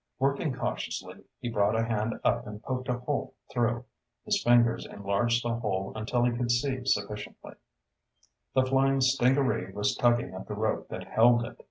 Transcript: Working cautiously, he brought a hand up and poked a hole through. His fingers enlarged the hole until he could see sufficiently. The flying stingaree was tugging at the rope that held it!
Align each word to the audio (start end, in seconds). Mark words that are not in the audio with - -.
Working 0.17 0.55
cautiously, 0.55 1.25
he 1.41 1.49
brought 1.49 1.75
a 1.75 1.85
hand 1.85 2.19
up 2.23 2.47
and 2.47 2.63
poked 2.63 2.89
a 2.89 2.97
hole 2.97 3.35
through. 3.51 3.85
His 4.25 4.41
fingers 4.41 4.83
enlarged 4.83 5.43
the 5.43 5.53
hole 5.53 5.93
until 5.95 6.23
he 6.23 6.35
could 6.35 6.49
see 6.49 6.83
sufficiently. 6.85 7.53
The 8.55 8.65
flying 8.65 9.01
stingaree 9.01 9.71
was 9.73 9.95
tugging 9.95 10.33
at 10.33 10.47
the 10.47 10.55
rope 10.55 10.87
that 10.87 11.03
held 11.07 11.45
it! 11.45 11.59